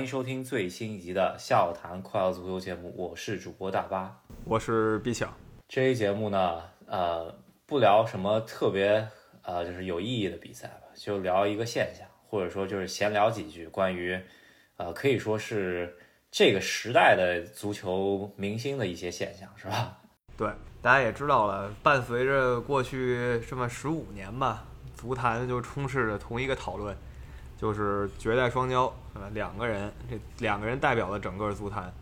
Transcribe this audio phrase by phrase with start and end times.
[0.00, 5.30] 欢迎收听最新一集的《笑谈快乐足球》节目，我是主播大巴，我是毕强。
[5.68, 9.06] 这一节目呢，呃，不聊什么特别
[9.42, 14.18] 呃，就是有意义的比赛吧，就聊一个现象，或者说就是闲聊几句关于，
[14.78, 15.94] 呃，可以说是
[16.30, 19.98] 这个时代的足球明星的一些现象，是吧？
[20.34, 20.48] 对，
[20.80, 24.64] 大家也知道了，伴随着过去这么十五年吧，
[24.94, 26.96] 足坛就充斥着同一个讨论。
[27.60, 31.92] 就是绝代双骄，呃，两个人，这两个人代表了整个足坛，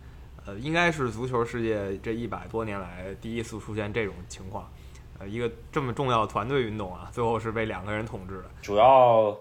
[0.46, 4.70] 呃，应该是足球世界这一百多年来第一次出现这种情况，
[5.18, 8.44] 呃，一个这么重要团队运动啊，最后是被两个人统治的。
[8.62, 9.36] 主要，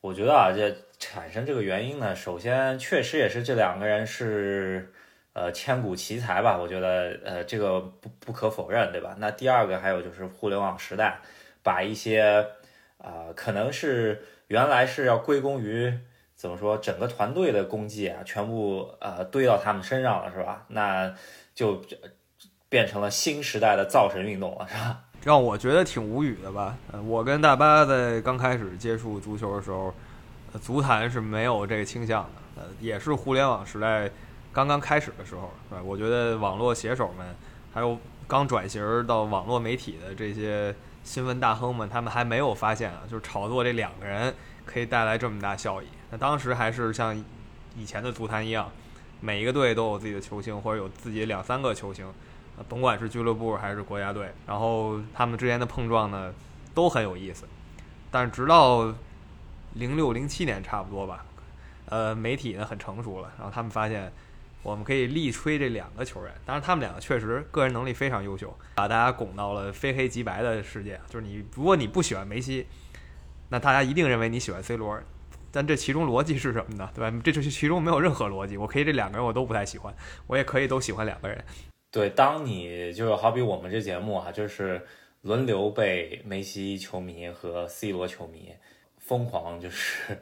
[0.00, 4.90] 我觉得啊，这产生这个原因呢，首先确实也是这两个人是，
[5.34, 9.14] 呃，千古奇才吧，我觉得，呃，这个不不可否认，对吧？
[9.18, 11.20] 那第二个还有就是互联网时代，
[11.62, 12.46] 把一些，
[12.96, 14.22] 啊，可能是。
[14.48, 15.92] 原来是要归功于
[16.34, 20.64] 怎么说整个团队的功绩啊，全部呃堆到他们身上了，是吧？
[20.68, 21.14] 那
[21.54, 21.80] 就
[22.68, 25.00] 变成了新时代的造神运动了，是吧？
[25.22, 26.76] 让我觉得挺无语的吧。
[27.06, 29.94] 我跟大巴在刚开始接触足球的时候，
[30.60, 34.10] 足坛是没有这个倾向的，呃，也是互联网时代
[34.52, 37.26] 刚刚开始的时候，对我觉得网络写手们，
[37.72, 37.96] 还有
[38.26, 40.74] 刚转型到网络媒体的这些。
[41.04, 45.86] 新闻大亨们，他们还没有发现啊，就是炒作这两个人可以带来这么大效益。
[46.10, 47.14] 那当时还是像
[47.76, 48.70] 以前的足坛一样，
[49.20, 52.10] 每一个队都有自己的球星，或者有自己两三个球星，
[52.68, 56.32] 甭管是俱乐部还是国家队，然后他们之间的碰撞呢，
[56.74, 57.44] 都很有意思。
[58.10, 58.92] 但是直到
[59.74, 61.24] 零六零七年差不多吧，
[61.90, 64.12] 呃，媒体呢很成熟了，然后他们发现。
[64.64, 70.98] 我们可以力吹这两个球员，当然他们两个确实个人能力非常优秀，把大家拱到了非黑即白的世界。
[71.08, 72.66] 就是你，如果你不喜欢梅西，
[73.50, 74.98] 那大家一定认为你喜欢 C 罗。
[75.52, 76.90] 但这其中逻辑是什么呢？
[76.94, 77.20] 对吧？
[77.22, 78.56] 这就是其中没有任何逻辑。
[78.56, 79.94] 我可以这两个人我都不太喜欢，
[80.26, 81.44] 我也可以都喜欢两个人。
[81.92, 84.84] 对，当你就好比我们这节目啊，就是
[85.20, 88.52] 轮流被梅西球迷和 C 罗球迷。
[89.06, 90.18] 疯狂就是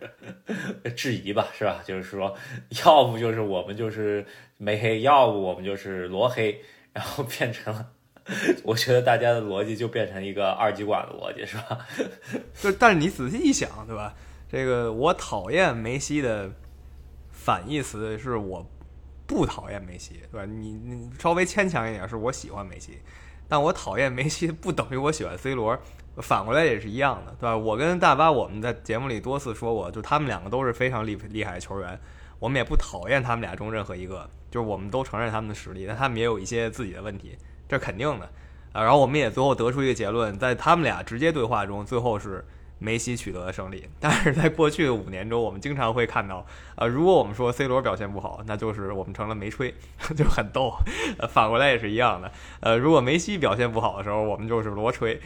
[0.96, 1.80] 质疑吧，是吧？
[1.86, 2.36] 就是说，
[2.84, 4.26] 要不就是我们就是
[4.56, 6.60] 没黑，要不我们就是罗黑，
[6.92, 7.92] 然后变成了，
[8.64, 11.86] 我觉得大家的逻辑就变成一个二极管的逻辑，是吧？
[12.60, 14.12] 就但是你仔细一想，对吧？
[14.50, 16.50] 这个我讨厌梅西的
[17.30, 18.68] 反义词是我
[19.28, 20.44] 不讨厌梅西，对吧？
[20.44, 22.98] 你你稍微牵强一点，是我喜欢梅西，
[23.48, 25.80] 但我讨厌梅西不等于我喜欢 C 罗。
[26.16, 27.56] 反过来也是一样的，对吧？
[27.56, 31.98] 我跟大巴我们在节目里多次说过，就他们两个都是非常厉厉害的球员，
[32.38, 38.28] 我们也不讨厌他们俩中任何一个，就是我们都承认他们的实力，但他们也有一些自己的问题，这肯定的
[38.72, 38.82] 啊。
[38.82, 42.44] 然后我们也最后得出一个结论，在他们俩直接对话中，最后是
[42.78, 43.88] 梅西取得了胜利。
[43.98, 46.44] 但是在过去的五年中，我们经常会看到，
[46.76, 49.74] 呃，如果我们说 C 罗表现不好，那就是我们成了梅吹，
[50.14, 50.74] 就很逗。
[51.30, 52.30] 反过来也是一样的，
[52.60, 55.18] 呃，如果梅西表现不好的时候，我们就是罗吹。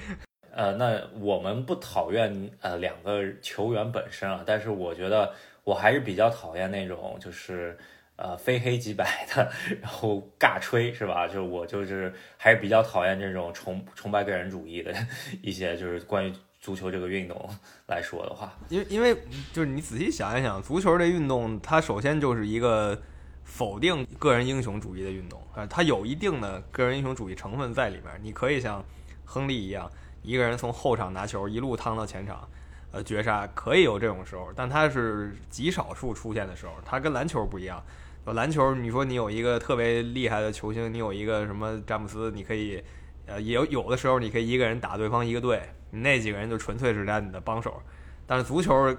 [0.57, 5.31] 呃，那我们不讨厌呃两个球员本身啊，但是我觉得
[5.65, 7.77] 我还是比较讨厌那种就是
[8.17, 9.53] 呃非黑即白的，
[9.83, 11.29] 然后尬吹是吧？
[11.29, 14.95] 就我就是还是比较讨厌这种崇崇拜个人主义的
[15.43, 17.39] 一些，就是关于足球这个运动
[17.87, 19.15] 来说的话，因为因为
[19.53, 22.99] 就是你仔细想一想，足球这运动它首先就是一个
[23.45, 28.83] 否定个人英雄主义的运动啊，它有一定的个人英雄主义成分在里面，你可以像
[29.27, 29.93] 亨利一样。
[30.27, 32.47] 一个人从后场拿球一路趟到前场，
[32.91, 36.73] 呃，绝杀可以有这种时候，但他是极少数出现的时候。
[36.85, 37.81] 他跟篮球不一样，
[38.25, 42.83] 篮球你说你有一个特别厉害的球星，你有一个什么詹姆斯，你可以，
[43.27, 47.81] 呃，也有有的时候你可以一个人打对方一个队，那几个人就纯粹是在你的帮手。
[48.27, 48.93] 但是足球，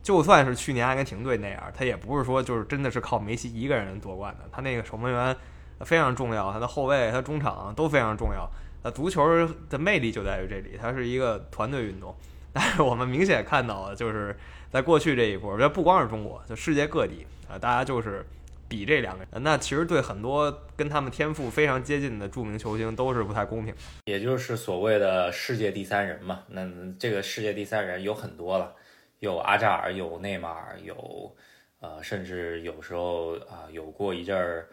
[0.00, 5.36] 就算是去年阿根廷队那样，他也不是说就是真的是靠梅西一个人夺冠的，他那个守门员
[5.80, 8.48] 非常重要，他的后卫、他中场都非常重要。
[8.90, 12.14] 足球的魅力就在于这里，它是一个团队运动。
[12.52, 14.34] 但是我们明显看到，就是
[14.70, 18.24] 在过去这一波，这不光是中国，就世界各地啊，大家就是
[18.66, 19.42] 比这两个人。
[19.42, 23.80] 那其实对很多跟他们天赋非常接近的著名球星都是不太公平的。
[24.06, 26.42] 也就是所谓的世界第三人嘛。
[26.48, 26.66] 那
[26.98, 28.74] 这个世界第三人有很多了，
[29.20, 31.36] 有阿扎尔，有内马尔，有
[31.80, 34.68] 呃，甚至有时候啊，有过一阵儿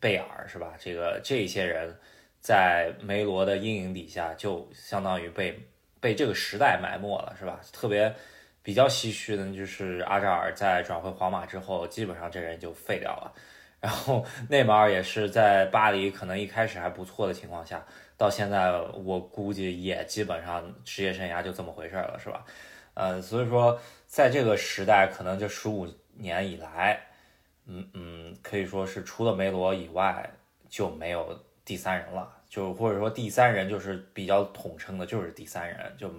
[0.00, 0.72] 贝尔，是吧？
[0.78, 1.94] 这个这些人。
[2.48, 5.68] 在梅罗的阴影底下，就相当于被
[6.00, 7.60] 被这个时代埋没了，是吧？
[7.70, 8.14] 特别
[8.62, 13.34] 比较唏嘘的，就是阿扎尔在转会皇马之后，基本上这人就废掉了。
[13.80, 17.84] 然后内马尔也是在巴黎，可能一开始还不错的情况下，
[18.16, 18.72] 到现在
[19.04, 22.46] 我估计也基本上职业生涯就这么回事了，是吧？
[22.94, 26.98] 呃，所以说在这个时代，可能这十五年以来，
[27.66, 30.30] 嗯嗯，可以说是除了梅罗以外
[30.66, 36.10] 就没有第三人了，就或者说第三人就是比较统称的，就是第三人，就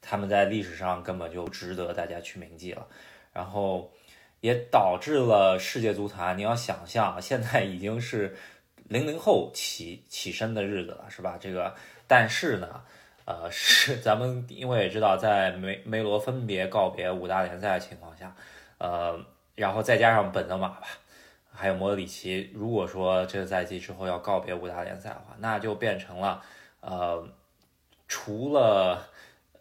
[0.00, 2.86] 他们在历史上根本就值得大家去铭记了，
[3.32, 3.92] 然后
[4.40, 8.36] 也导致了世界足坛，你要想象现在已经是
[8.88, 11.36] 零零后起起身的日子了，是吧？
[11.40, 11.74] 这个，
[12.06, 12.82] 但是呢，
[13.24, 18.34] 呃，是 咱们因为也知道，在梅梅罗分别告别五大联赛的情况下，
[18.78, 19.24] 呃。
[19.56, 20.88] 然后再加上本泽马吧，
[21.56, 22.50] 还有莫德里奇。
[22.52, 26.42] 如果说这个赛季之后要告别五大联赛的话，那就变成了，
[26.80, 27.26] 呃，
[28.08, 29.08] 除了，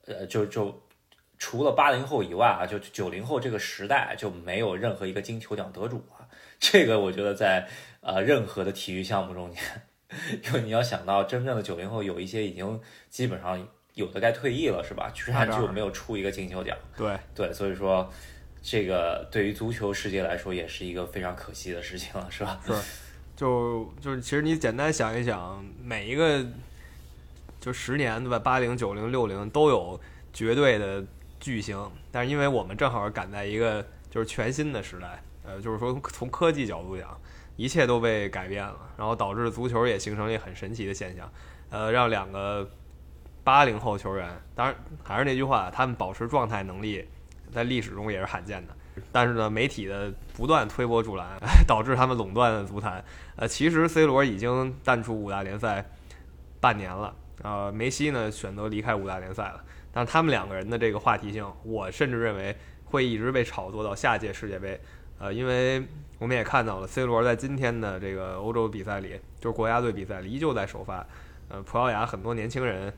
[0.07, 0.81] 呃，就就
[1.37, 6.27] 除了八零后以外啊，就九零后这个时代就没有任何一个金球奖得主了。
[6.59, 7.67] 这个我觉得在
[8.01, 9.61] 呃任何的体育项目中间，
[10.43, 15.11] 因为你要想到真正的九零后有一些已经基本上有的该退役了，是吧？
[15.13, 16.75] 居然就没有出一个金球奖。
[16.97, 18.11] 对对，所以说。
[18.65, 22.57] 这个对于足球世界来说也是一个非常可惜的事情了，是吧？
[22.65, 22.73] 是，
[23.35, 26.41] 就就是其实你简单想一想，每一个
[27.59, 28.39] 就十年对吧？
[28.39, 29.99] 八零、九零、六零都有
[30.31, 31.03] 绝对的
[31.41, 31.77] 巨星，
[32.09, 37.19] 但是因为我们正好赶在一个就是全新的时代，呃，就是说从科技角度讲，
[37.57, 41.29] 一切都被改变了，然后导致足球也形成了一很神奇的现象，
[41.69, 42.65] 呃，让两个
[43.43, 47.05] 八零后球员，当然还是那句话，他们保持状态能力。
[47.53, 48.73] 在历史中也是罕见的，
[49.11, 51.27] 但是呢，媒体的不断推波助澜，
[51.67, 53.03] 导致他们垄断了足坛。
[53.35, 55.85] 呃，其实 C 罗已经淡出五大联赛
[56.59, 59.63] 半年了，呃，梅西呢选择离开五大联赛了。
[59.91, 62.55] 但他们两个人的这个话题性，我甚至认为
[62.85, 64.79] 会一直被炒作到下届世界杯。
[65.19, 65.85] 呃，因为
[66.17, 71.05] 我们也看到了 C 罗在今天的这个欧洲比赛里，就是国家队比赛里依旧在首发。
[71.49, 72.91] 呃，葡萄牙很多年轻人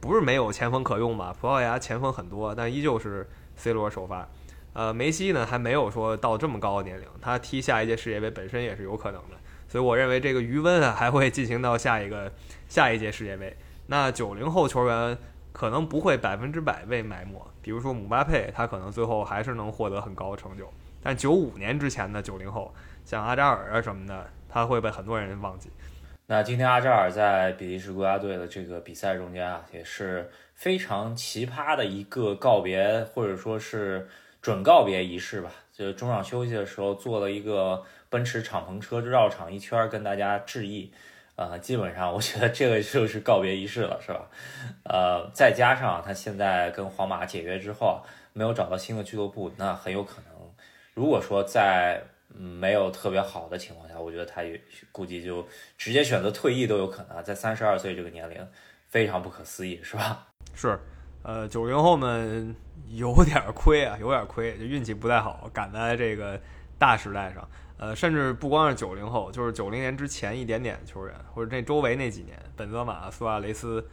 [0.00, 1.34] 不是没有前锋可用吧？
[1.40, 3.26] 葡萄牙前锋很多，但依旧是。
[3.56, 4.28] C 罗首发，
[4.72, 9.36] 呃，梅西呢还没有说到这么高的年龄，他踢下一届世界杯本身也是有可能的，
[9.68, 12.32] 所以我认为这个余温啊还会进行到下一个
[12.68, 13.56] 下一届世界杯。
[13.86, 15.18] 那九零后球员
[15.52, 20.72] 可能不会百分之百被埋没，比如说姆巴佩，他可能最后还是能获得很高的成就，
[21.02, 22.74] 但九五年之前的九零后，
[23.04, 25.68] 像阿扎尔啊什么的，他会被很多人忘记。
[26.32, 30.30] 那今天阿扎尔在比利时国家队的这个比赛中间啊，也是。
[30.54, 34.08] 非常奇葩的一个告别，或者说是
[34.40, 35.52] 准告别仪式吧。
[35.72, 40.90] 就中场休息的时候，坐了一个奔驰敞篷车绕场一圈，跟大家致意。
[41.36, 44.30] 呃，基本上我觉得这个就是告别仪式了，是吧？
[44.84, 48.00] 呃，再加上他现在跟皇马解约之后，
[48.32, 50.50] 没有找到新的俱乐部，那很有可能，
[50.94, 52.00] 如果说在
[52.34, 55.46] 嗯没有特别好的情况下，我觉得他也估计就
[55.76, 57.22] 直接选择退役都有可能。
[57.22, 58.46] 在三十二岁这个年龄，
[58.88, 60.26] 非常不可思议，是吧？
[60.54, 60.78] 是，
[61.22, 62.54] 呃，九零后们
[62.88, 66.40] 有点亏啊，有点亏，就运气不太好，赶在这个
[66.78, 67.48] 大时代上。
[67.78, 73.84] 呃，甚至不光是九零后，就是九零年之前一点点球员，或者那周围那几年，本泽马、苏亚雷斯、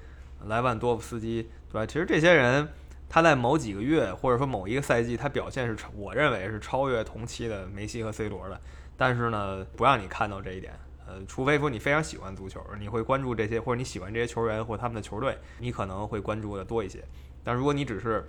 [0.45, 1.85] 莱万多夫斯基，对吧？
[1.87, 2.67] 其实这些人，
[3.09, 8.61] 他在某几个月或者说某一个赛季，他表现是，我认为是超越同期的梅西和 C 罗的。
[8.95, 10.73] 但是呢，不让你看到这一点。
[11.07, 17.03] 呃，除非说你非常喜欢足球，你会关注这些，或者你喜欢这些球员或他们的球队，你可能会关注的多一些。
[17.43, 18.23] 但如果你只是，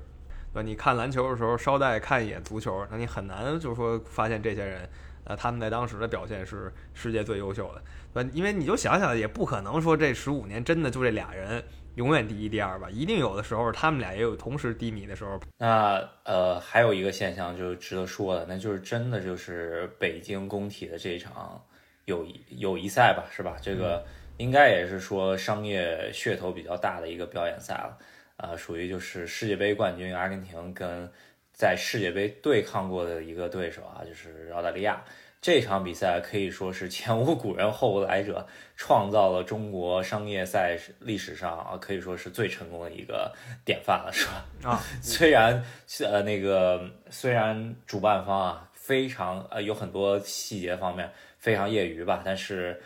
[0.54, 4.88] 呃，你看篮球的时候捎带看一眼足球，那你很难就是说发现这些人，
[5.24, 7.82] 呃，他们在当时的表现是世界最优秀的，
[8.14, 11.62] 呃因为你就想想，也不可能说这十五年真的就这俩人
[12.00, 15.38] 永远第一第二吧，一定有的时候他们俩也有同时低迷的时候。
[15.58, 21.62] 那呃，还有一个现象就是值得说的，那就是真的就是北京工体的这一场。
[22.06, 23.56] 友谊友谊赛吧，是吧？
[23.62, 24.04] 这个
[24.38, 27.98] 应该也是说商业噱头比较大的一个表演赛了，
[28.38, 31.08] 呃，属于就是世界杯冠军阿根廷跟
[31.52, 35.04] 在世界杯对抗过的一个对手啊，就是澳大利亚。
[35.40, 43.32] 这场比赛可以说是前无古人后无来者，创造了中国商业赛历史上啊可以说是最成功的一个
[43.64, 44.44] 典范了，是吧？
[44.70, 45.64] 啊， 虽然
[46.00, 51.10] 呃那个虽然主办方啊非常呃有很多细节方面。
[51.40, 52.78] 非常业余吧，但是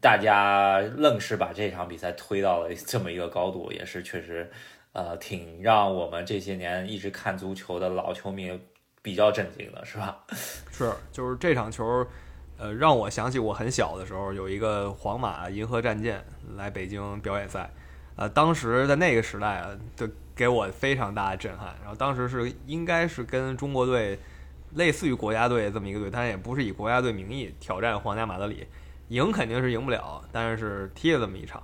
[0.00, 4.48] 大家愣是把这场比赛推到了这么一个高度，也是确实，
[4.92, 8.48] 呃，挺让我们这些年一直看足球的老球迷
[9.08, 10.18] 比较震惊的，是吧？
[10.70, 12.06] 是，就是这场球，
[12.58, 16.22] 呃，让我想起我很小的时候有一个皇马银河战舰
[16.56, 17.70] 来北京表演赛，
[18.16, 21.74] 呃，当时在那个时代啊，就给我非常大的震撼。
[21.80, 24.18] 然后当时是应该是跟中国队。
[24.74, 28.66] 类似于国家队这么一个队，但也不是以国家队名义挑战皇家马德里，
[29.08, 31.62] 赢肯定是赢不了，但是踢了这么一场，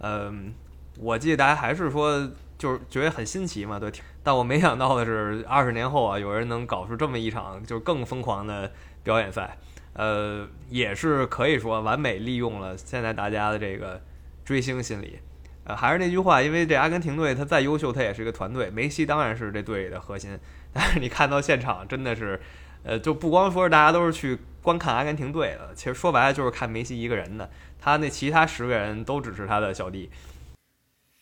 [0.00, 0.52] 嗯，
[0.98, 2.30] 我记得大家还是说
[2.64, 3.92] 就是觉得很新奇嘛，对，
[4.22, 9.58] 但我没想到的是二十年后啊，有人能搞出这么一场就更疯狂的表演赛，
[9.92, 14.00] 呃，也是可以说完美利用了现在大家的这个
[14.46, 15.18] 追星心理。
[15.64, 20.38] 呃，还是那句话，因为这阿根廷队他再优秀，他也是一个团队，梅西当然是这队里的核心。
[20.72, 22.40] 但是你看到现场，真的是，
[22.82, 30.10] 呃，就不光说是大家都是去观看阿根廷队的，其实说白了就是看梅西一个人的，他那其他十个人都只是他的小弟。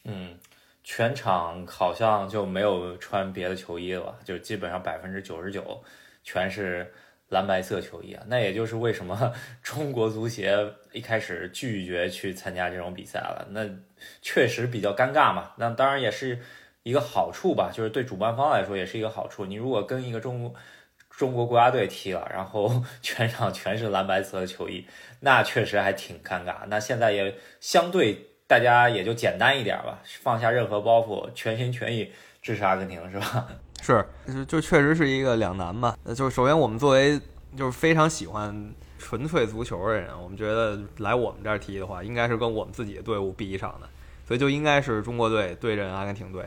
[0.04, 0.34] 嗯，
[0.84, 5.80] 全场好像就没有穿别的球衣了，就基本上百分之九十九
[6.24, 6.92] 全是
[7.28, 8.24] 蓝白色球衣啊。
[8.26, 10.58] 那也就是为什么 中国足协
[10.92, 13.46] 一开始拒绝去参加这种比赛了。
[13.50, 13.64] 那
[14.20, 15.52] 确实比较尴尬嘛。
[15.56, 16.38] 那当然也是
[16.82, 19.46] 一个好处吧，就是对主办方来说也是一个好处。
[19.46, 20.52] 你如果跟一个中
[21.10, 24.84] 中国国家队踢了，然后 全场全是蓝白色的球衣，
[25.20, 26.66] 那确实还挺尴尬。
[26.66, 28.31] 那现在也相对。
[28.52, 33.48] 大家也就简单一点吧，放下任何包袱，全心全意支持阿根廷，是吧？
[33.80, 34.04] 是，
[34.44, 35.96] 就确实是一个两难吧。
[36.14, 37.18] 就是首先我们作为
[37.56, 38.54] 就是非常喜欢
[38.98, 43.88] 纯粹足球的人，我们觉得来我们这儿踢的话，应该是跟我们自己的队伍比一场的，
[44.28, 46.46] 所以就应该是中国队对阵阿根廷队，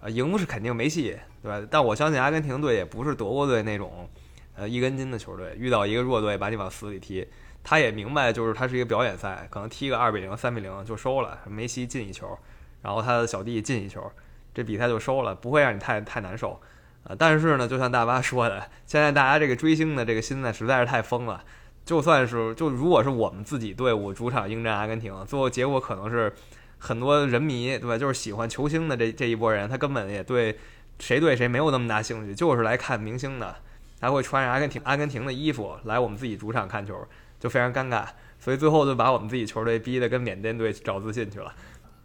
[0.00, 1.64] 啊，赢是肯定没戏，对吧？
[1.70, 4.08] 但我相信阿根廷队也不是德国队那种，
[4.56, 7.24] 呃，一根筋的球队，遇到一个弱队把你往死里踢。
[7.64, 11.38] 他也明白，就是他是一个表演赛，可能踢个二比零、三比零就收了。
[11.48, 12.38] 梅西进一球，
[12.82, 14.12] 然后他的小弟进一球，
[14.52, 16.60] 这比赛就收了，不会让你太太难受。
[17.04, 21.42] 呃，但是呢，就像大巴说的，现在大家这个追星的这个心呢，实在是太疯了。
[21.84, 26.32] 就算是就如果是我们自己队伍主场应战阿根廷，最后结果可能是
[26.78, 27.98] 很多人迷对吧？
[27.98, 30.58] 就是喜欢球星的这这一波人，他根本也对
[30.98, 33.56] 谁对谁没有那么大兴趣，就是来看明星的。
[34.00, 37.06] 他会穿着阿根廷阿根廷的衣服来我们自己主场看球。
[37.38, 38.06] 就非常尴尬，
[38.38, 41.54] 所以最后就把我们自己球队逼得跟缅甸队找自信去了。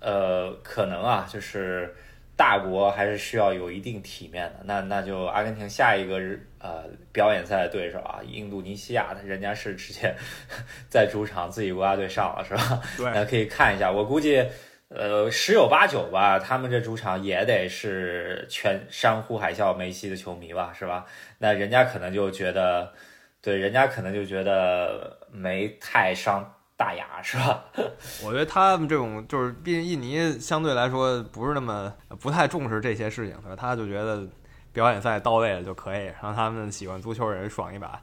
[0.01, 1.93] 呃，可能啊，就是
[2.35, 4.61] 大国还是需要有一定体面的。
[4.63, 6.17] 那那就阿根廷下一个
[6.59, 10.13] 呃表演赛的对手啊，印度尼西亚的，人家是直接
[10.89, 12.81] 在主场自己国家队上了，是吧？
[12.97, 13.91] 对，那可以看一下。
[13.91, 14.45] 我估计
[14.87, 21.05] 呃十有八九吧，他们这主场也得是全山呼海啸梅西的球迷吧，是吧？
[21.39, 22.93] 那人家可能就觉得。
[23.41, 27.65] 对，人家可能就觉得没太伤大雅， 是吧？
[28.23, 34.27] 我觉得他们这种就是，毕竟印尼相对来说不是那么不太重视这些事情，他就觉得
[34.71, 38.01] 表演赛到位了就可以，让他们喜欢足球人爽一把。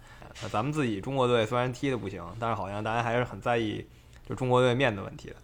[0.53, 3.89] 咱们自己中国队虽然踢的不行，但是好像大家还是很在意
[4.29, 5.37] 就中国队面的问题的。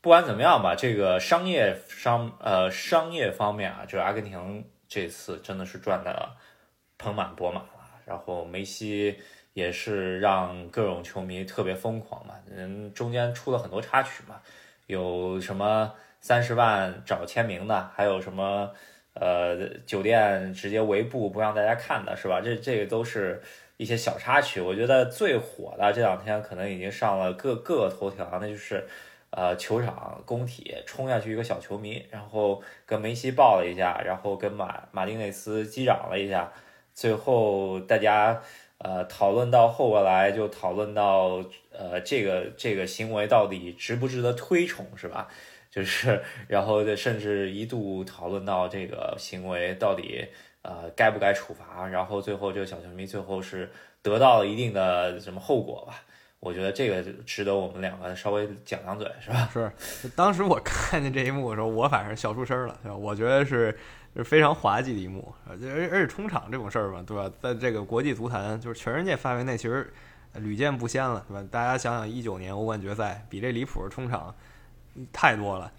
[0.00, 6.30] 不管怎么样吧，这个商业商呃商业方面啊，就是阿根廷这次真的是赚的
[6.98, 7.70] 盆满钵满了。
[8.04, 9.16] 然后梅西
[9.54, 14.40] 也是让各种球迷特别疯狂嘛，嗯，中间出了很多插曲嘛，
[14.86, 18.70] 有什么三十万找签名的，还有什么
[19.14, 22.40] 呃酒店直接围布不让大家看的，是吧？
[22.40, 23.40] 这这个都是
[23.76, 24.60] 一些小插曲。
[24.60, 28.84] 我觉得最火的这两天可能已经上了各各个头条，那就是
[29.30, 36.52] 呃球场工体冲下去一个小球迷，然后跟梅西抱了一下，然后跟马马丁内斯击掌了一下。
[36.92, 38.40] 最后，大家
[38.78, 45.28] 呃讨论到后来，就讨论到呃这个这个行为到底值不值得推崇，是吧？
[45.70, 50.24] 就是然后甚至一度讨论到这个行为到底
[50.62, 53.68] 呃该不该处罚，然后最后这个小球迷最后是
[54.00, 56.04] 得到了一定的什么后果吧？
[56.44, 59.48] 我觉得这个值得我们两个稍微讲两嘴，是吧？
[59.52, 59.72] 是，
[60.14, 62.96] 当时我看见这一幕的时候，我反正笑出声了，对吧？
[62.96, 63.76] 我觉得是。
[64.16, 65.54] 是非常滑稽的一幕，而
[65.90, 67.28] 而且冲场这种事儿嘛，对吧？
[67.42, 69.92] 在这个国际足坛，就是全世界范围内，其实
[70.34, 71.44] 屡见不鲜了，对吧？
[71.50, 74.32] 大家想想，一九年欧冠决赛比这离谱的冲场
[75.12, 75.72] 太多了，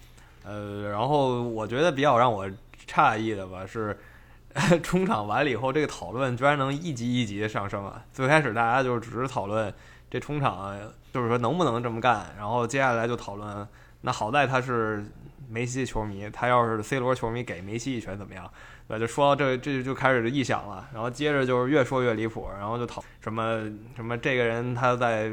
[0.43, 2.45] 呃，然后我觉得比较让我
[2.85, 3.97] 诧异的吧，是
[4.83, 8.03] 冲场完了以后，这个讨论居然能一级一级的上升啊！
[8.11, 9.73] 最开始大家就只是讨论
[10.09, 10.77] 这冲场，
[11.13, 13.67] 就是说能不能这么干，然后接下来就讨论，
[14.01, 15.05] 那好在他是。
[15.47, 18.49] 梅西球迷，他要是 C 罗球迷，给梅西一拳怎么样？
[18.87, 20.89] 对，就说到这，这就开始臆想了。
[20.91, 23.61] 然后接着就是越说越离谱，然后就讨什么
[23.95, 25.31] 什么这个人他在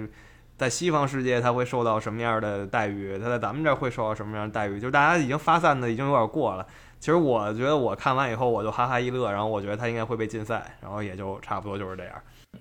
[0.58, 4.78] 在西方世界他会受到什么样的待遇，他在咱们这儿会受到什么样的待遇？
[4.78, 6.66] 就是大家已经发散的已经有点过了。
[7.00, 12.14] 其实我觉得我看完以后我就哈哈一乐，然后我觉得他应该会被禁赛，然后也就差不多就是这样。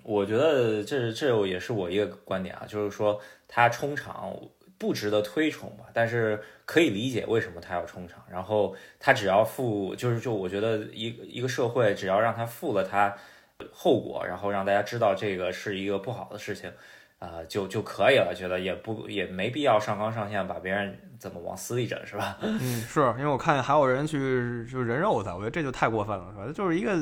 [0.04, 4.34] 我觉得这这也是我一个观点啊，就是说他冲场。
[4.82, 8.20] 不值得推崇吧，但是可以理解为什么他要冲场。
[8.28, 13.16] 然后他只要负，就是就我觉得一一个社会只要让他负了他
[13.72, 16.72] 后果，然后让大家知道这个是一个不好的事情，
[17.20, 18.34] 啊，就就可以了。
[18.36, 22.40] 觉得也不也没必要上纲上线把别人怎么往死里整，是吧？
[22.42, 26.52] 嗯， 是因为我看见还有人去就人肉他，我觉得这就太过分了，是吧？
[26.52, 26.98] 就是一个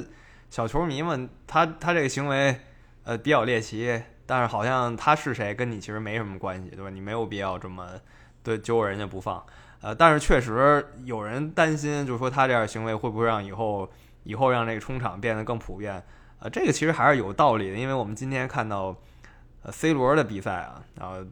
[0.50, 2.60] 小球迷们，他他这个行为。
[3.10, 6.92] 呃比较猎奇，但是好像他是谁跟你其实没什么关系，对吧？
[6.92, 7.90] 你没有必要这么
[8.44, 9.44] 对揪人家不放。
[9.82, 13.90] 呃，但是确实有人担心，就是说他这样行为会不会让以后
[14.26, 16.04] 以后让这个冲场变得更普遍？
[16.38, 18.96] 呃，这个其实还是有道理的，因为我们今天看到
[19.64, 21.26] 呃 C 罗的比赛啊，然后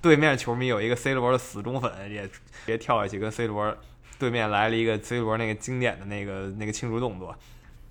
[0.00, 2.26] 对面球迷有一个 C 罗的死忠粉也
[2.64, 3.76] 也跳下去跟 C 罗
[4.18, 7.36] 对面来了一个 C 罗那个经典的那个那个庆祝动作。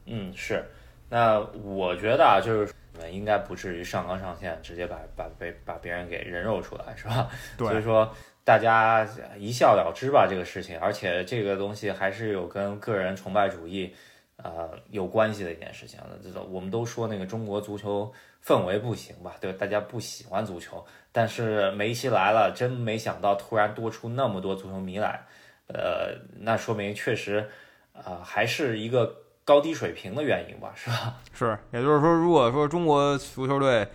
[0.08, 0.66] 嗯，是。
[1.12, 7.30] 那我觉得啊，就是们应该不至于上纲上线，直接把把被把别人给人肉出来，是吧？
[7.58, 7.68] 对。
[7.68, 8.14] 所以说。
[8.46, 13.94] 大家一笑了之吧，这个事情，而且这个东西还是有跟个人崇拜主义，
[14.38, 16.00] 呃，有关系的一件事情。
[16.24, 18.12] 这种我们都说那个中国足球
[18.44, 20.84] 氛围不行吧，对，大家不喜欢足球。
[21.12, 25.22] 但是梅西来了，真没想到突然多出那么多足球迷来，
[25.68, 27.48] 呃，那说明确实，
[27.94, 29.16] 呃，还是一个
[29.50, 31.16] 高低水平的原因吧，是吧？
[31.34, 33.88] 是，也就是说，如果说中国足球队。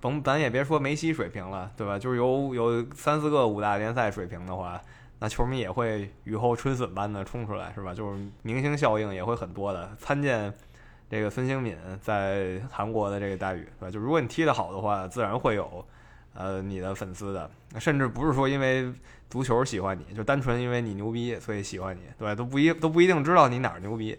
[0.00, 1.98] 甭，咱也别说梅西水平了，对吧？
[1.98, 4.80] 就是有有三四个五大联赛水平的话，
[5.18, 7.92] 那球迷也会雨后春笋般的冲出来，是吧？
[7.92, 9.90] 就是明星效应也会很多的。
[9.98, 10.54] 参见
[11.10, 13.90] 这个孙兴敏在韩国的这个待遇，对吧？
[13.90, 15.84] 就如果你踢得好的话，自然会有
[16.32, 18.88] 呃你的粉丝的，甚至不是说因为
[19.28, 22.32] 足球喜欢你，就单纯因为你牛逼所以喜欢你，对？
[22.36, 24.16] 都不一都不一定知道你哪儿牛逼。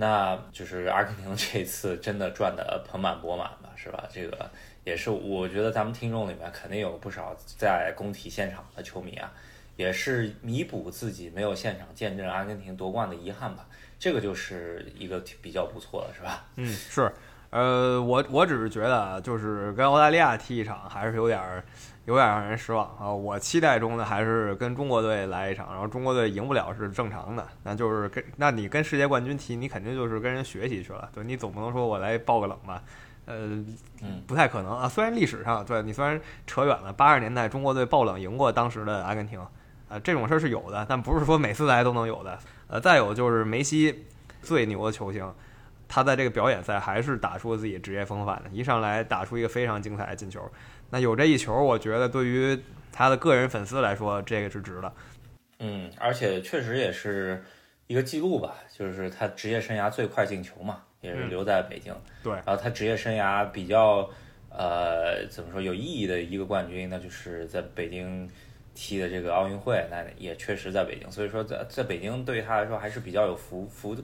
[0.00, 4.08] 那就是阿根廷这次真的赚得盆满钵满吧，是吧？
[4.10, 4.50] 这个。
[4.82, 9.30] 也是，我觉得咱们听众里面肯定有不少在工体现场的球迷啊，
[9.76, 13.68] 也是弥补自己没有现场见证阿根廷夺冠的遗憾吧。
[13.98, 16.46] 这个就是一个比较不错的，是吧？
[16.56, 17.12] 嗯，是。
[17.50, 21.62] 呃，我我只是觉得啊，就是跟澳大利亚踢一场还是有点儿
[22.04, 23.12] 有点让人失望啊。
[23.12, 27.44] 我期待中的还是跟中国队来一场，然后中国队赢不了是正常的。
[27.64, 32.82] 那就是跟那你跟世界冠军踢，你肯定就是跟人学习去了，对，你总不能说我来爆个冷吧。
[33.26, 33.64] 呃，
[34.26, 34.88] 不太可能啊。
[34.88, 39.40] 虽然历史上，对你虽然扯远了，八十年代中国队爆冷赢过当时的阿根廷，
[39.88, 42.38] 啊，这种事儿是有的，但不是说每次来都能有的。
[42.68, 44.06] 呃，再有就是梅西
[44.40, 45.32] 最牛的球星，
[45.90, 50.40] 他在这个表演赛还是打出了自己职业风范的，一上来打出一个非常精彩的进球。
[50.90, 52.56] 那有这一球，我觉得对于
[52.92, 54.92] 他的个人粉丝来说，这个是值的。
[55.58, 57.44] 嗯，而且确实也是
[57.88, 60.82] 一个记录吧，就是他职业生涯最快进球嘛。
[61.00, 62.30] 也是留在北京，对。
[62.30, 64.06] 然后他职业生涯比较，
[64.50, 68.28] 呃，怎么说有意义的一个冠军，那就是在北京
[68.74, 71.10] 踢的这个奥运会，那也确实在北京。
[71.10, 73.96] 所以说，在在北京对于他来说还是比较有福福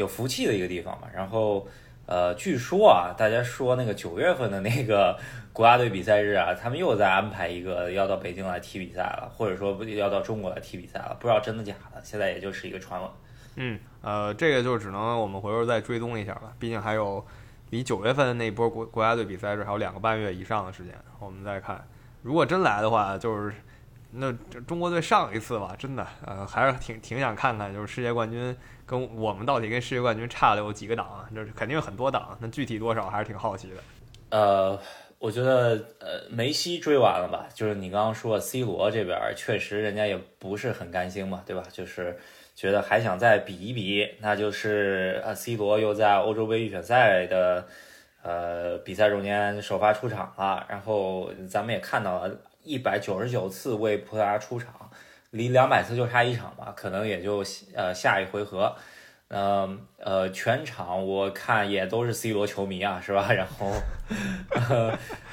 [0.00, 1.06] 有福气的一个地方嘛。
[1.14, 1.68] 然后，
[2.06, 5.16] 呃，据说啊，大家说那个九月份的那个
[5.52, 12.00] 国家队比赛日啊，他们又在安排一个要到北京来踢比赛了，或者说要到中国来踢比赛了，不知道真的假的。
[12.02, 13.08] 现在也就是一个传闻。
[13.56, 16.52] 嗯，呃，这个就只能我们回头再追踪一下了。
[16.58, 17.24] 毕竟还有
[17.70, 21.84] 离九月份的那波国国家队比赛日还有两个半月以上的时间，我们再看。
[22.22, 23.54] 如果真来的话，就是
[24.12, 24.32] 那
[24.66, 31.26] 中国队上一次吧，真的，呃，还是挺挺想看看，就是世界冠军跟我们到底跟世界冠军差了有几个档？
[31.34, 33.76] 就是肯定有很多档，那具体多少还是挺好奇的。
[34.30, 34.78] 呃，
[35.18, 37.46] 我觉得呃，梅西追完了吧？
[37.54, 41.62] 就是你刚刚说 C 罗这边确实人家也不是很甘心嘛，对吧？
[41.72, 42.18] 就是。
[42.52, 47.66] 觉得还想再比一比，那就是呃，C 罗又在欧洲杯预选赛的
[48.22, 50.66] 呃比赛中间首发出场了。
[50.68, 54.90] 然后咱们也看到了，一百九十九次为葡萄牙出场，
[55.30, 57.44] 离两百次就差一场吧，可能也就
[57.74, 58.74] 呃下一回合。
[59.28, 63.30] 嗯呃，全场我看也都是 C 罗球迷啊，是吧？
[63.32, 63.70] 然后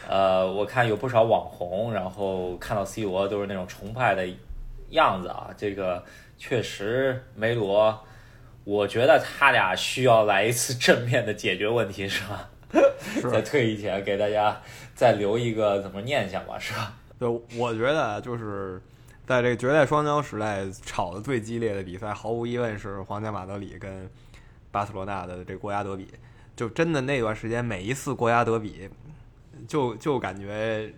[0.07, 4.27] 呃，我看有不少网红，然后看到 C 罗都是那种崇拜的
[4.91, 6.03] 样子啊，这个。
[6.39, 8.05] 确实，梅罗，
[8.63, 12.47] 我觉得他俩需要来一次正面的解决问题，是吧？
[13.31, 14.61] 再退役前，给大家
[14.93, 16.93] 再留一个怎么念想吧，是吧？
[17.19, 18.81] 对，我觉得就是
[19.25, 24.09] 在这个绝代双骄时代，吵得最激烈的比赛，毫无疑问是皇家马德里跟
[24.71, 26.07] 巴塞罗那的这国家德比。
[26.55, 28.89] 就真的那段时间，每一次国家德比，
[29.67, 30.91] 就就感觉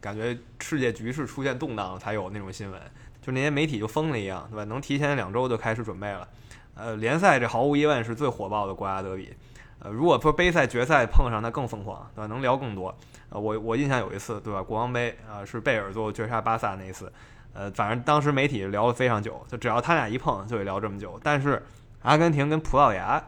[0.00, 2.80] 感觉世界局势出现动荡才有那种新闻。
[3.20, 4.64] 就那些媒体就疯了一样，对吧？
[4.64, 6.26] 能提前两周就开始准备了。
[6.74, 9.34] 呃，联赛这毫无疑问是最火爆的国家德比。
[9.80, 12.26] 呃，如果说杯赛决赛碰上，那更疯狂，对吧？
[12.26, 12.96] 能聊更多。
[13.30, 14.62] 呃，我我印象有一次，对吧？
[14.62, 17.12] 国王杯啊，是贝尔做绝杀巴萨那一次。
[17.52, 21.18] 呃，反正当时媒体聊了非常久，就只要他俩一碰，就得聊这么久。
[21.22, 21.62] 但是
[22.02, 23.22] 阿根廷跟葡萄牙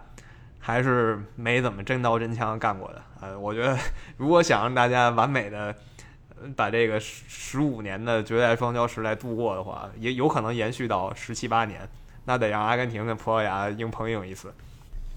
[0.58, 3.02] 还是没怎么真刀真枪干过的。
[3.20, 3.76] 呃，我觉得
[4.16, 5.74] 如果想让大家完美的。
[6.56, 11.86] 把这个十十五年的绝代双骄时代度过的话，也有可能延续到十七八年，
[12.24, 14.48] 那得让阿根廷跟葡萄牙硬碰硬一次。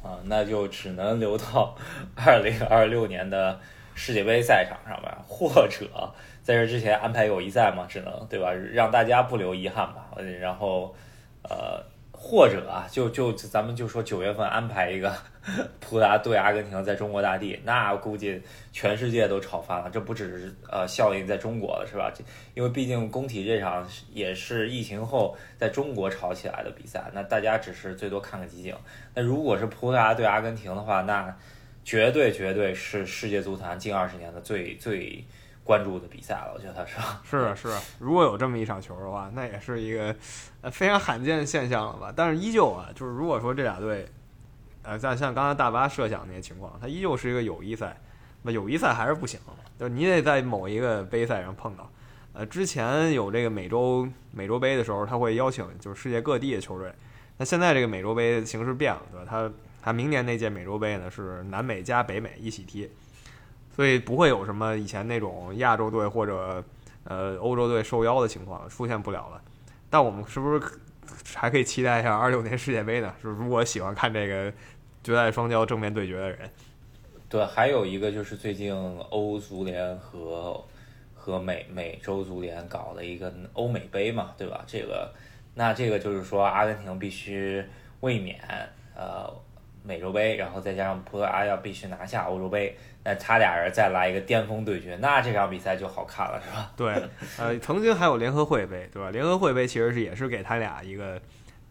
[0.03, 1.77] 啊，那就只能留到
[2.13, 3.57] 二零二六年的
[3.95, 8.51] 世界杯赛场上面，或者在这之前安排友谊赛嘛，只能对吧？
[8.51, 10.09] 让大家不留遗憾吧。
[10.39, 10.95] 然后，
[11.43, 11.83] 呃。
[12.25, 15.13] 或者啊，就就咱们就说九月份安排一个
[15.81, 19.89] 葡萄牙对阿根廷在中国大地，那估计全世界都炒翻了。
[19.89, 22.09] 这不只是呃效应在中国了，是吧？
[22.15, 28.73] 这因为毕竟工体这场也是疫情后在中国炒起来的比赛，那大家只是最多看个集锦。
[29.13, 31.35] 那如果是葡萄牙对阿根廷的话，那
[31.83, 35.25] 绝对绝对是世界足坛近二十年的最最。
[35.65, 37.21] 关注的比赛了，我觉得是 吧？
[37.23, 40.13] 是是，如果有这么一场球的话，那也是一个
[40.59, 42.13] 呃非常罕见的现象了吧？
[42.13, 44.05] 但是依旧啊，就是如果说这俩队，
[44.81, 47.95] 呃，在像刚才大巴设想那些情况，它依旧是一个友谊赛，
[48.41, 49.39] 那友谊赛还是不行，
[49.79, 51.89] 就是你得在某一个杯赛上碰到。
[52.33, 56.91] 呃，之前有这个美洲美洲杯的时候，他会邀请就是世界各地的球队。
[57.37, 59.25] 那现在这个美洲杯形式变了，对吧？
[59.29, 59.49] 他
[59.83, 62.89] 他明年那届美洲杯呢是南美加北美一起踢。
[63.75, 66.63] 所以不会有什么以前那种亚洲队或者
[67.05, 69.41] 呃欧洲队受邀的情况出现不了了。
[69.89, 70.61] 但我们是不是
[71.35, 73.13] 还可以期待一下二六年世界杯呢？
[73.21, 74.53] 就是如果喜欢看这个
[75.03, 76.49] 绝代双骄正面对决的人，
[77.27, 78.71] 对，还有一个就是最近
[79.09, 80.63] 欧足联和
[81.15, 84.63] 和美美洲足联搞了一个欧美杯嘛，对吧？
[84.67, 85.11] 这个
[85.55, 87.63] 那这个就是说阿根廷必须
[88.01, 88.39] 卫冕
[88.95, 89.27] 呃
[89.83, 92.75] 美洲杯，然后再加上葡萄牙要必须拿下欧洲杯。
[93.05, 96.71] 那他俩人再来一个巅峰对决，那这场比赛就好看了，是吧？
[96.77, 96.93] 对，
[97.37, 99.11] 呃，曾经还有联合会杯，对吧？
[99.11, 101.21] 联合会杯其实是也是给他俩一个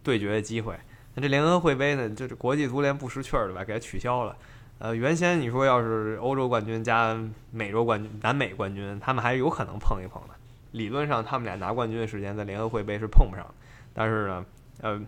[0.02, 0.74] 对决的机会。
[1.14, 3.64] 那这联合会杯呢，就是国际足联不识趣儿，对吧？
[3.64, 4.36] 给它取消了。
[4.78, 7.16] 呃，原先你说要是欧洲冠军加
[7.50, 10.34] 美洲冠军、南美冠军，他们还有可能碰一碰的。
[10.72, 13.46] 理论上，他们俩拿冠军的时间在联合会杯是碰不上。
[13.94, 14.44] 但是呢，
[14.80, 15.00] 呃，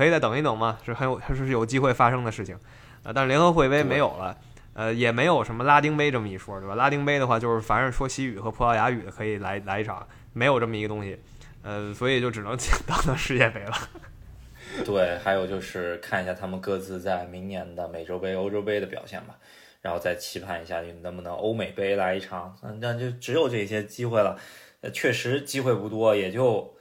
[0.00, 2.58] 可以再等一等嘛，是很有，它是有机会发生的事情。
[3.02, 4.34] 呃，但是联合会杯没有了。
[4.72, 6.74] 呃，也没有什么拉丁杯这么一说，对吧？
[6.74, 11.20] 拉丁杯的话，就是凡是说西语和葡萄牙语的可以来来一场，没有这么一个东西，
[11.62, 12.56] 呃，所以就只能
[12.88, 13.72] 当当世界杯了。
[14.86, 19.36] 对，还有就是看一下他们各自在明年的美洲杯、欧洲杯的表现吧，
[19.82, 24.38] 然后再期盼一下能不能欧美杯来一场，嗯那就只有这些机会了。
[24.80, 26.74] 呃，确实机会不多，也就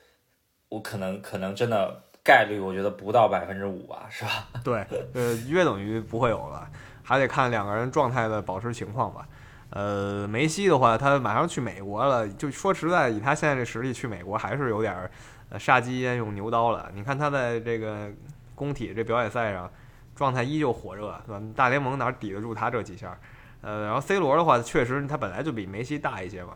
[0.69, 4.47] 我可能可能真的概率，我觉得不到百分之五吧，是吧？
[4.63, 6.69] 对，呃，约等于不会有了。
[7.03, 9.27] 还得看两个人状态的保持情况吧。
[9.71, 12.27] 呃，梅西的话，他马上去美国了。
[12.29, 15.10] 就说实在，以他现在这实力去美国，还是有点儿
[15.49, 16.91] 呃杀鸡焉用牛刀了。
[16.93, 18.12] 你看他在这个
[18.53, 19.71] 工体这表演赛上，
[20.15, 21.41] 状态依旧火热，是吧？
[21.55, 23.17] 大联盟哪抵得住他这几下？
[23.62, 26.53] 呃，然后 C 罗的话，确实他本来就比梅西大一些嘛。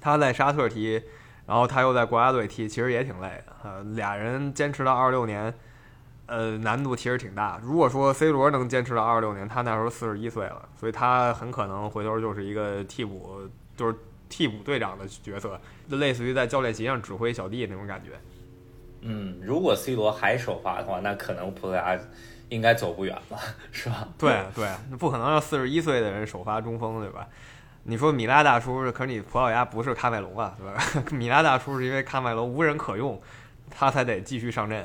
[0.00, 1.02] 他在沙特踢，
[1.46, 3.52] 然后他又在国家队踢，其实也挺累的。
[3.62, 5.52] 呃，俩人坚持到二六年。
[6.26, 7.60] 呃，难度其实挺大。
[7.62, 13.42] 如果说 C 罗能坚持到二六年，他那时候四十一岁了，所以他很可能回头就是一个替补，
[13.76, 13.94] 就是
[14.30, 18.12] 替补队长的角色，就类似于在教练席上指挥小弟那种感觉。
[19.02, 21.94] 嗯，如果 C 罗还首发的话，那可能葡萄牙
[22.48, 23.38] 应该走不远了，
[23.70, 24.08] 是吧？
[24.16, 27.28] 对对，那不可能让四十一岁的人首发中锋，对吧？
[27.86, 30.82] 你说米拉大叔，可是你葡萄牙不是喀麦隆啊，对吧？
[31.12, 33.20] 米拉大叔是因为喀麦隆无人可用，
[33.70, 34.82] 他才得继续上阵。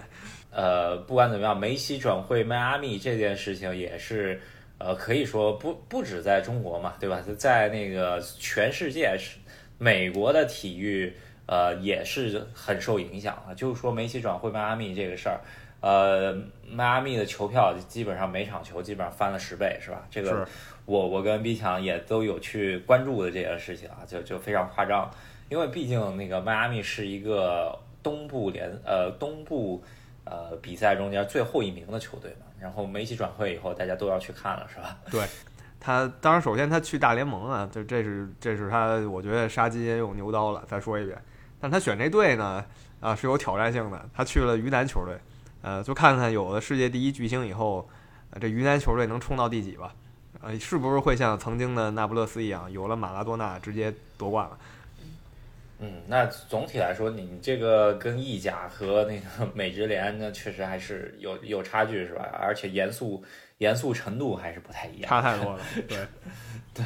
[0.51, 4.41] 呃，不管怎么样，梅西转会迈阿密这件事情也是，
[4.79, 7.21] 呃，可以说不不止在中国嘛，对吧？
[7.38, 9.38] 在那个全世界是
[9.77, 11.13] 美国的体育，
[11.45, 13.55] 呃，也是很受影响的。
[13.55, 15.39] 就是说梅西转会迈阿密这个事儿，
[15.79, 16.35] 呃，
[16.69, 20.05] 迈阿密的球票基本上每场球基本上翻了十倍，是吧？
[20.12, 20.45] 这个
[20.89, 25.10] 我我跟毕强也都有去关注的这件事情啊，就就非常夸张，
[25.49, 29.84] 因为毕竟那个迈阿密是一个东部联呃东部。
[30.25, 34.95] 呃，比赛中间最后一名的球队嘛，然后梅西转会以后，大家都要去看了，是吧？
[35.10, 35.25] 对，
[35.80, 40.63] 他当然首先他去大联盟啊，这这是这是他，我觉得杀鸡焉用牛刀了。
[40.67, 41.19] 再说一遍，
[41.60, 42.63] 但他选这队呢，
[42.99, 44.08] 啊是有挑战性的。
[44.13, 45.17] 他去了鱼腩球队，
[45.63, 47.89] 呃，就看看有了世界第一巨星以后，
[48.39, 49.95] 这鱼腩球队能冲到第几吧？
[50.41, 54.58] 呃，是不是会像曾经的那不勒斯一样，有了马拉多纳直接夺冠了？
[55.80, 62.30] 嗯，那总体来说，你这个跟意甲和那个 美职联，那确实还是有有差距，是吧？
[62.34, 63.23] 而且严肃
[63.60, 65.60] 严肃程度还是不太一样，差太多了。
[65.88, 65.97] 对
[66.73, 66.86] 对，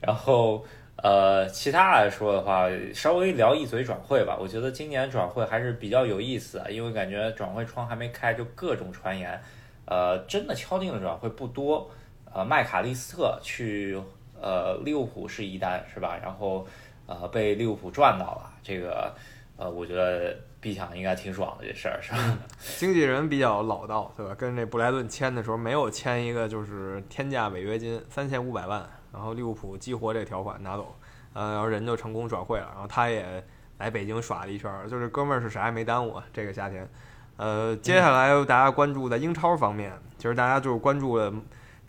[0.00, 0.64] 然后
[0.96, 4.36] 呃，其他来说的话，稍微聊一嘴转会吧。
[4.40, 9.40] 我觉得今年转会还是比较有意思啊，因为感觉转会窗还没开，就各种传言。
[9.86, 11.90] 呃，真的敲定的转会不多。
[12.34, 14.00] 呃，麦卡利斯特去
[14.40, 16.18] 呃利物浦是一单，是吧？
[16.22, 16.66] 然后。
[17.04, 19.12] 呃，被利物浦赚到了，这个，
[19.56, 22.38] 呃，我觉得毕强应该挺爽的这事儿是吧？
[22.78, 24.32] 经纪人比较老道，对吧？
[24.36, 30.94] 跟这布莱顿签的时候没有签一个就是天价违约金三千五百万，然后利物浦激活这条款拿走，
[31.34, 33.44] 呃，然后人就成功转会了，然后他也
[33.78, 36.88] 来北京耍了一圈儿，就是哥们儿是啥也没耽误这个夏天。
[37.36, 41.34] 呃，接下来大家关注在英超方面，其实大家就是关注了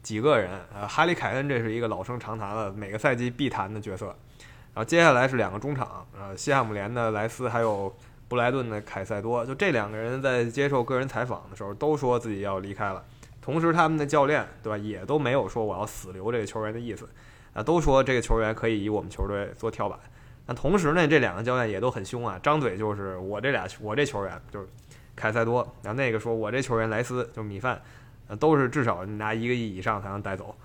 [0.04, 4.08] 几个人，呃，哈里凯恩这是一个老生常谈了，每个赛季必谈的角色。
[4.08, 7.92] 然后接下来是两个中场，呃，西汉姆联的莱斯还有
[8.28, 13.04] 布莱顿的凯塞多，就这两个人在接受个人采访的时候都说自己要离开了，
[13.42, 17.08] 同时他们的教练对吧也都没有说我要死留这个球员的意思，
[17.54, 19.98] 啊，都说这个球员可以以我们球队做跳板。
[20.46, 24.68] 那同时呢，这两个教练也都很凶啊，张嘴就是我这俩我这球员就是。
[25.16, 27.80] 凯塞多，然后那个说，我这球员莱斯就米饭，
[28.40, 30.56] 都是至少拿一个亿以上才能带走。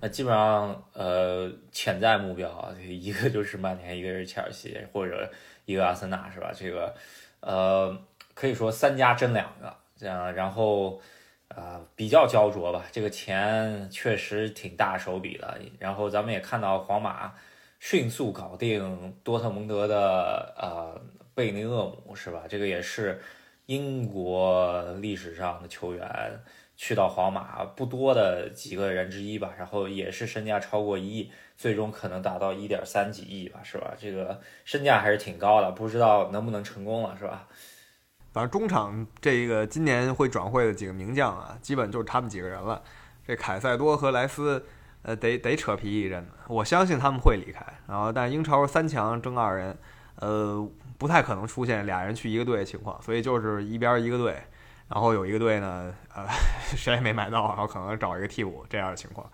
[0.00, 5.30] 那基本上，呃，潜在目标啊，一个就是曼联，一个是切尔西，或者
[5.64, 6.52] 一个阿森纳，是吧？
[6.54, 6.94] 这个，
[7.40, 7.96] 呃，
[8.34, 11.00] 可以说三家争两个，这样，然后，
[11.48, 12.84] 呃，比较焦灼吧。
[12.92, 15.58] 这个钱确实挺大手笔的。
[15.78, 17.32] 然后咱们也看到皇马
[17.80, 21.00] 迅速搞定多特蒙德的呃
[21.34, 22.42] 贝内厄姆，是吧？
[22.48, 23.20] 这个也是。
[23.66, 26.06] 英国历史上的球员
[26.76, 33.92] 去到皇马不多的几个人之一吧，然后也是身价超过一亿，最终可能达到一点三几亿吧，是吧？
[33.98, 37.46] 这个身价还是挺高的，不知道能不能成功了，是吧？
[38.32, 42.82] 反正中场这个今年会转会的几个名将啊，基本就是他们几个人了。
[43.26, 44.64] 这凯塞多和莱斯，
[45.02, 47.64] 呃，得得扯皮一阵子，我相信他们会离开。
[47.86, 49.78] 然后，但英超三强争二人，
[50.16, 50.68] 呃。
[50.96, 54.36] 不太可能出现俩人去一个队的情况，所以就是一边一个队，
[54.86, 56.26] 然后有一个队呢，呃，
[56.76, 59.28] 谁也没买到，然后可能找一个替补这样的情况。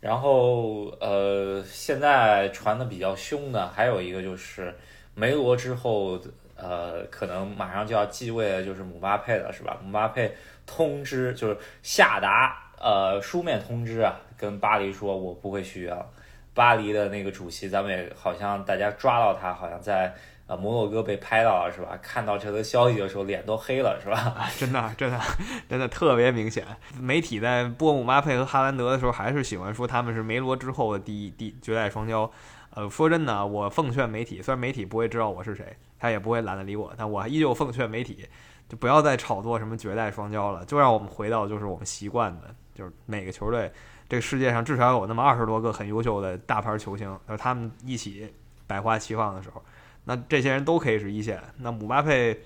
[0.00, 4.74] 然后呃，现在传的比较凶的还有一个就是
[5.14, 6.20] 梅罗之后，
[6.56, 9.78] 呃，可能马上就要继位的就是姆巴佩了，是吧？
[9.82, 10.34] 姆巴佩
[10.66, 16.04] 通知就是下达呃书面通知啊，跟巴黎说我不会续约了。
[16.52, 20.14] 巴黎的那个主席，咱们也好像大家抓到他，好像在。
[20.46, 21.98] 啊，摩洛哥被拍到了是吧？
[22.00, 24.48] 看到这则消息的时候，脸都黑了是吧？
[24.56, 25.20] 真的，真的，
[25.68, 26.64] 真的特别明显。
[27.00, 32.30] 媒体在播姆巴佩和哈兰德的时候，还是喜欢说他们是梅罗之后的第一第绝代双骄。
[32.74, 38.28] 呃，说真的，我奉劝媒体，虽然媒体不会知道我是谁，他也不会懒得理我，但我依旧奉劝媒体，
[38.68, 43.72] 就不要再炒作什么绝代双骄了，就让我们回到就是我们习惯的，就是每个球队，
[44.08, 48.32] 这个世界上至少有那么二十多个很优秀的大牌球星，就是他们一起
[48.66, 49.60] 百花齐放的时候。
[50.08, 51.42] 那这些人都可以是一线。
[51.58, 52.38] 那姆巴佩，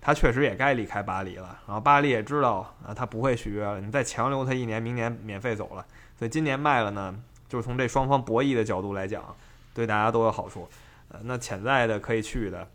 [0.00, 1.58] 他确实也该离开巴黎了。
[1.66, 3.80] 然后巴黎也知道啊，他不会续约了。
[3.80, 5.84] 你再强留他一年，明年免费走了。
[6.16, 9.36] 所以今年卖了呢，就是从这双方博弈的角度来讲，
[9.74, 10.68] 对大家都有好处。
[11.08, 12.68] 呃，那潜在的可以去的，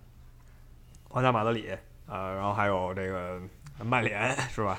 [1.07, 1.69] 皇家马德里
[2.05, 3.39] 啊，然后还有这个
[3.81, 4.77] 曼联，是吧？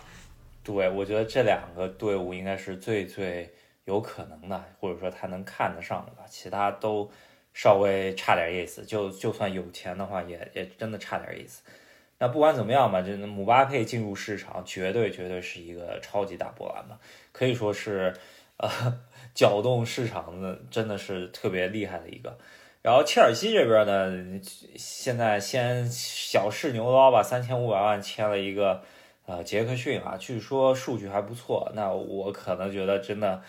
[0.62, 3.50] 对，我觉得这两个队伍应该是最最
[3.86, 6.24] 有可能的，或者说他能看得上的吧。
[6.28, 7.10] 其他都。
[7.54, 11.62] 稍微差点意思，就就算有钱的话，也也真的差点意思。
[12.18, 16.98] 那不管怎么样吧，这姆巴佩进入市场，绝对绝对是一个超级大波澜吧，
[17.30, 18.12] 可以说是
[18.56, 18.68] 呃
[19.34, 22.36] 搅动市场的，真的是特别厉害的一个。
[22.82, 24.40] 然后切尔西这边呢，
[24.76, 28.82] 现在先小试牛刀吧，三千五百万签了一个
[29.26, 31.70] 呃杰克逊啊，据说数据还不错。
[31.74, 33.40] 那我可能觉得真的。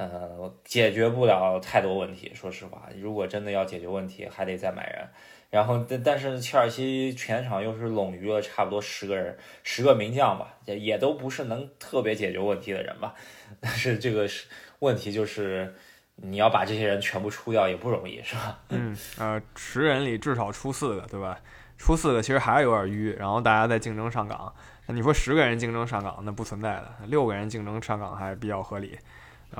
[0.00, 2.32] 呃，解决不了太多问题。
[2.34, 5.06] 说实话，如果真的要解决问题，还得再买人。
[5.50, 13.14] 然后，但但是切尔西全场又是拢余了差不多十个人，十个名将吧，也也都不是能特别解决问题的人吧。
[13.60, 14.46] 但是这个是
[14.78, 15.74] 问题，就是
[16.16, 18.58] 你要把这些人全部出掉也不容易，是吧？
[18.70, 21.38] 嗯，呃，十人里至少出四个，对吧？
[21.76, 23.14] 出四个其实还是有点淤。
[23.18, 24.50] 然后大家在竞争上岗，
[24.86, 28.98] 你说十个人竞争上岗那不存在的，六个人竞争上岗还比较合理。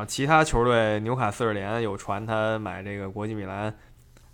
[0.06, 3.74] 其他球队，纽卡斯尔联有传他买这个国际米兰，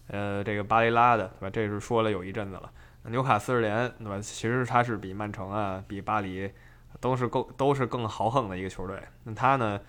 [0.08, 1.50] 呃，这个巴雷拉的，对吧？
[1.50, 2.70] 这是说了有一阵子了。
[3.04, 4.20] 纽卡斯尔联，对吧？
[4.20, 6.50] 其实他是比曼城啊，比巴黎
[7.00, 9.00] 都是更都是更豪横的一个球队。
[9.24, 9.80] 那他呢，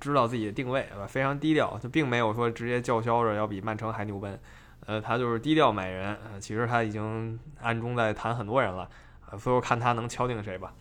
[0.00, 1.06] 知道自己的定位，对吧？
[1.06, 4.38] 非常低调，就并没有说直接叫嚣着要比曼城还牛奔。
[4.84, 6.16] 呃，他就是低调买人。
[6.38, 8.88] 其实他已经暗中在谈很多人了。
[9.28, 10.72] 啊，所以我看他能敲定谁吧。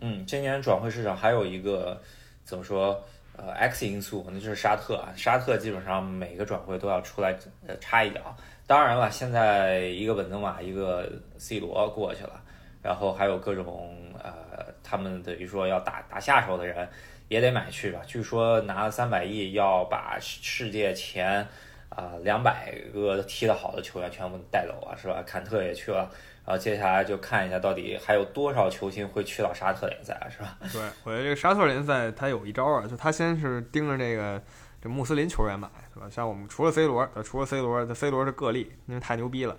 [0.00, 2.00] 嗯，今年转会市场还有一个
[2.44, 3.02] 怎么说？
[3.38, 7.34] 呃，X 因素那就是沙特啊，沙特基本上每个转会都要出来
[7.66, 8.36] 呃插一脚。
[8.66, 12.42] 当然了，现在一个本泽马，一个 C 罗过去了，
[12.82, 16.86] 然后还有各种呃，他们等于说要打打下手的人
[17.28, 18.02] 也得买去吧。
[18.06, 21.46] 据说拿了三百亿要把世界前
[21.88, 25.22] 啊两百个踢得好的球员全部带走啊，是吧？
[25.26, 26.10] 坎特也去了，
[26.48, 30.56] 然后接下来就看一下到底还有多少球星会去到沙特联赛，是吧？
[30.72, 34.42] 对，我觉得这个沙特联赛他有一招啊，就他先是盯着这个
[34.80, 36.08] 这穆斯林球员买，对吧？
[36.08, 39.54] 像我们除了 C 罗，除了 C 罗，这 C 罗是个例，因为太牛逼了。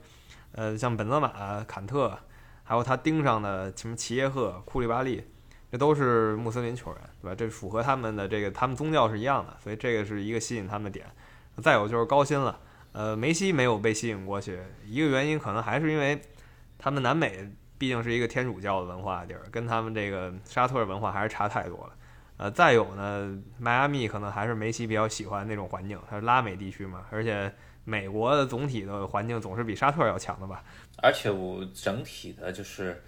[0.53, 2.17] 呃，像本泽马、坎特，
[2.63, 5.23] 还有他盯上的什么齐耶赫、库利巴利。
[5.71, 7.35] 这都是穆斯林球员，对吧？
[7.35, 11.05] 这符合他们的这个，他们宗教是一样的，所以这个是一个吸引他们的点。
[11.61, 12.59] 再有就是高薪了，
[12.93, 16.19] 呃，梅西没有被吸引过去，一个原因可能还是因为
[16.79, 21.93] 他们南美毕竟是一个天主教的文化地儿，跟他们这个沙特文化还是差太多了。
[22.37, 30.63] 呃，再有呢，迈阿密可能还是梅西比较喜欢那种环境，它是拉美地区嘛，而且美国的总体的环境总是比沙特要强的吧。
[31.03, 32.99] 而且我整体的就是。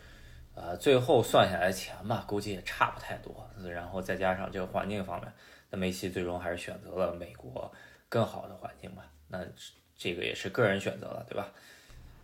[0.53, 3.49] 呃，最后算下来钱吧，估计也差不太多。
[3.73, 5.31] 然后再加上这个环境方面，
[5.69, 7.71] 那梅西最终还是选择了美国
[8.09, 9.03] 更好的环境吧。
[9.29, 9.39] 那
[9.95, 11.47] 这个也是个人选择了，对吧？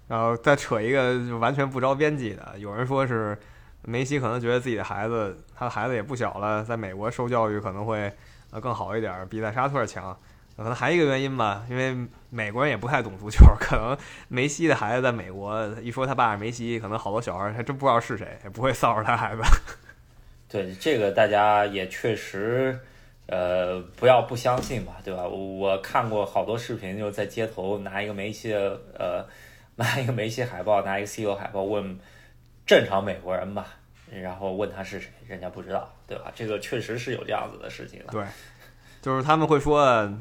[0.07, 3.37] 然后再扯一个完全不着边际的，有人说是
[3.83, 8.11] 梅西可能觉得自己的孩子，他的孩子也不小了，在美国受教育可能会
[8.51, 10.17] 呃更好一点，比在沙特强。
[10.55, 11.95] 可能还一个原因吧，因为
[12.31, 13.95] 美国人也不太懂足球，可能
[14.27, 19.41] 梅西的孩子在美国一说他爸是梅西，可能好多小孩还真不知道是谁，也不会骚扰他孩子。
[20.49, 22.79] 对这个大家也确实，
[23.27, 25.27] 呃，不要不相信吧，对吧？
[25.27, 29.23] 我看过好多视频，就在街头拿一个梅西的，呃，
[29.77, 31.97] 拿一个梅西海报，拿一个 C 罗海报，问
[32.65, 33.65] 正常美国人吧，
[34.11, 36.31] 然后问他是谁，人家不知道，对吧？
[36.35, 38.11] 这个确实是有这样子的事情的。
[38.11, 38.23] 对，
[39.01, 40.13] 就是他们会说。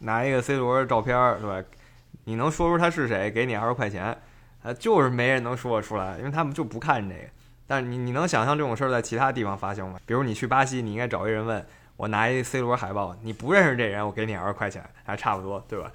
[0.00, 1.66] 拿一个 C 罗的照片儿，对吧？
[2.24, 3.30] 你能说出他是谁？
[3.30, 4.14] 给你二十块钱，
[4.62, 7.22] 呃，就是没人能说得出来，因为他们就不看这个。
[7.66, 9.98] 但是你你能想象这种事儿在其他地方发生吗？
[10.04, 11.64] 比如你去巴西，你应该找一人问
[11.96, 15.90] 我拿一 C 罗海报，你不认识这人，我给你二十块钱，还差不多，对吧？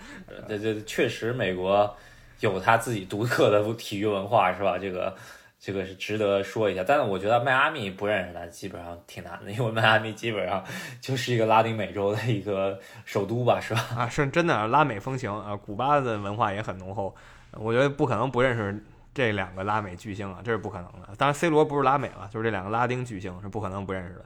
[0.47, 1.95] 对对，确实美国
[2.41, 4.77] 有他自己独特的体育文化，是吧？
[4.77, 5.15] 这个。
[5.63, 10.65] 这个是值得说一下，但是我觉得迈阿密不认识他基本上挺难的，因为迈阿密基本上
[10.99, 13.85] 就是一个拉丁美洲的一个首都吧，是吧？
[13.95, 17.15] 啊，是真的拉美风情啊，古巴的文化也很浓厚，
[17.51, 21.09] 我觉得不可能不认识这两个拉美巨星啊，这是不可能的。
[21.15, 24.25] 当然，C 罗不是拉美了，就是这两个拉丁巨星是不可能不认识的。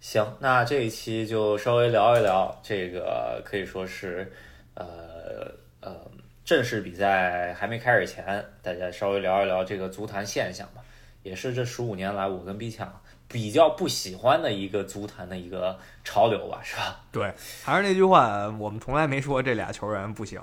[0.00, 4.32] 行，那这一期就稍微聊一聊这个，可以说是
[4.72, 6.10] 呃呃。
[6.44, 10.82] 正式比赛还没开始前，大家稍微聊一聊这个足坛现象吧，
[11.22, 17.02] 也是这十五年来我跟 B 强比较不喜欢的一个足坛的一个潮流吧，是吧？
[17.12, 20.42] 对，还是那句话，我们从来没说这俩球员不行，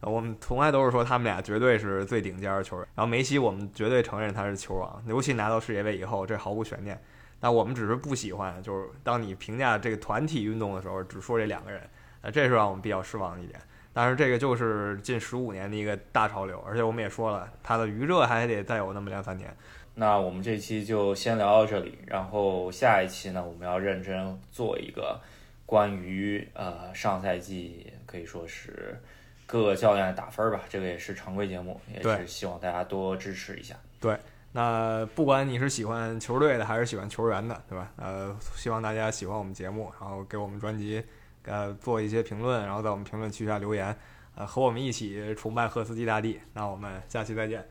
[0.00, 2.86] 我们从来都是说他们俩绝对是最顶尖的球员。
[2.94, 7.00] 然后梅西，我们绝对承认他是球王，尤其拿到世界杯以后，这毫无悬念。
[7.40, 11.80] 但我们只是不喜欢，就是当你评价这个团体运动的时候，只说这两个人，
[12.22, 13.60] 那，这是让我们比较失望的一点。
[14.00, 19.52] 但是这个就是近十五年的一个大潮流，而且我们也说了，它的余热还得再有那么两三年。
[19.96, 25.20] 那我们这期就先聊到这里，然后下一期呢，我们要认真做一个
[25.66, 29.02] 关于呃上赛季可以说是
[29.46, 33.74] 各个教练打分吧，这个也是常规节目，也是希望大家多支持一下。
[33.98, 34.16] 对，
[34.52, 37.90] 那不管你是喜欢球队的还是喜欢球员的，对吧？
[37.96, 41.02] 呃，希望大家喜欢我们节目，然后给我们专辑。
[41.48, 43.96] 呃，做一些评论，然后在我们评论区下留言，
[44.34, 46.40] 呃，和我们一起崇拜赫斯基大帝。
[46.52, 47.66] 那我们下期再见。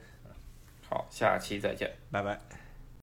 [0.89, 2.56] 好，下期再见，拜拜。